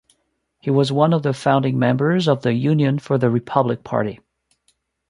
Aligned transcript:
He 0.59 0.71
was 0.71 0.91
one 0.91 1.13
of 1.13 1.21
the 1.21 1.31
founding 1.31 1.77
members 1.77 2.27
of 2.27 2.41
the 2.41 2.53
Union 2.53 2.97
for 2.97 3.19
the 3.19 3.29
Republic 3.29 3.83
party. 3.83 4.19